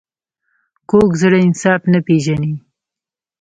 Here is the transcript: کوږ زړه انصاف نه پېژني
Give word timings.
کوږ 0.89 1.09
زړه 1.21 1.37
انصاف 1.45 1.81
نه 1.93 1.99
پېژني 2.07 2.53